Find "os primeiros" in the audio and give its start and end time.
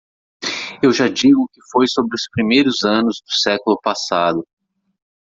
2.15-2.83